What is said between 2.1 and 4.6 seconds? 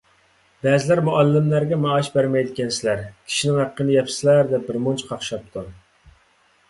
بەرمەيدىكەنسىلەر، كىشىنىڭ ھەققىنى يەپسىلەر»